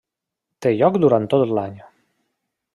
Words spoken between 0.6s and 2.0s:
Té lloc durant tot l'any.